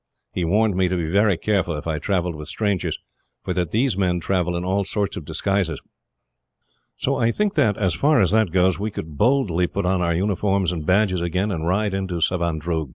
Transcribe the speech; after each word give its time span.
He 0.33 0.43
warned 0.43 0.75
me 0.75 0.87
to 0.87 0.97
be 0.97 1.07
very 1.11 1.37
careful, 1.37 1.75
if 1.77 1.85
I 1.85 1.99
travelled 1.99 2.33
with 2.33 2.49
strangers, 2.49 2.97
for 3.43 3.53
that 3.53 3.69
these 3.69 3.95
men 3.95 4.19
travel 4.19 4.55
in 4.57 4.65
all 4.65 4.83
sorts 4.83 5.15
of 5.15 5.25
disguises. 5.25 5.79
"So 6.97 7.17
I 7.17 7.29
think 7.29 7.53
that, 7.53 7.77
as 7.77 7.93
far 7.93 8.19
as 8.19 8.31
that 8.31 8.49
goes, 8.51 8.79
we 8.79 8.89
could 8.89 9.15
boldly 9.15 9.67
put 9.67 9.85
on 9.85 10.01
our 10.01 10.15
uniforms 10.15 10.71
and 10.71 10.87
badges 10.87 11.21
again, 11.21 11.51
and 11.51 11.67
ride 11.67 11.93
into 11.93 12.15
Savandroog. 12.19 12.89